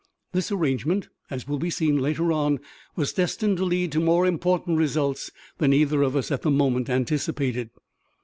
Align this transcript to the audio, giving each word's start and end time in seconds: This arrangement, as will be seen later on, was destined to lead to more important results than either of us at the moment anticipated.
This 0.31 0.51
arrangement, 0.51 1.09
as 1.29 1.47
will 1.47 1.59
be 1.59 1.69
seen 1.69 1.99
later 1.99 2.31
on, 2.33 2.59
was 2.95 3.13
destined 3.13 3.57
to 3.57 3.63
lead 3.65 3.91
to 3.91 3.99
more 3.99 4.25
important 4.25 4.79
results 4.79 5.29
than 5.59 5.73
either 5.73 6.01
of 6.01 6.15
us 6.15 6.31
at 6.31 6.41
the 6.41 6.49
moment 6.49 6.89
anticipated. 6.89 7.69